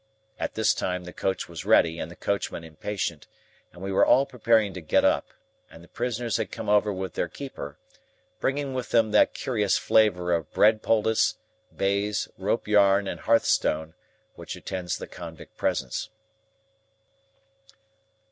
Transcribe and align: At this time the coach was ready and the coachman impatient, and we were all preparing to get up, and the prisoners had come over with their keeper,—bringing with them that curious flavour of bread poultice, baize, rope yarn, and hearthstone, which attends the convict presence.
At 0.39 0.55
this 0.55 0.73
time 0.73 1.03
the 1.03 1.13
coach 1.13 1.47
was 1.47 1.63
ready 1.63 1.99
and 1.99 2.09
the 2.09 2.15
coachman 2.15 2.63
impatient, 2.63 3.27
and 3.71 3.83
we 3.83 3.91
were 3.91 4.03
all 4.03 4.25
preparing 4.25 4.73
to 4.73 4.81
get 4.81 5.05
up, 5.05 5.27
and 5.69 5.83
the 5.83 5.87
prisoners 5.87 6.37
had 6.37 6.51
come 6.51 6.67
over 6.67 6.91
with 6.91 7.13
their 7.13 7.27
keeper,—bringing 7.27 8.73
with 8.73 8.89
them 8.89 9.11
that 9.11 9.35
curious 9.35 9.77
flavour 9.77 10.33
of 10.33 10.51
bread 10.53 10.81
poultice, 10.81 11.35
baize, 11.77 12.27
rope 12.39 12.67
yarn, 12.67 13.07
and 13.07 13.19
hearthstone, 13.19 13.93
which 14.33 14.55
attends 14.55 14.97
the 14.97 15.05
convict 15.05 15.55
presence. 15.55 16.09